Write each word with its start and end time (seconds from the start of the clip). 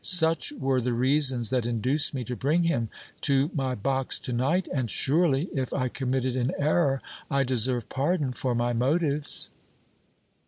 Such 0.03 0.51
were 0.53 0.81
the 0.81 0.93
reasons 0.93 1.51
that 1.51 1.67
induced 1.67 2.11
me 2.11 2.23
to 2.23 2.35
bring 2.35 2.63
him 2.63 2.89
to 3.21 3.51
my 3.53 3.75
box 3.75 4.17
to 4.17 4.33
night, 4.33 4.67
and, 4.73 4.89
surely, 4.89 5.47
if 5.53 5.75
I 5.75 5.89
committed 5.89 6.35
an 6.35 6.53
error, 6.57 7.03
I 7.29 7.43
deserve 7.43 7.87
pardon 7.87 8.33
for 8.33 8.55
my 8.55 8.73
motives!" 8.73 9.51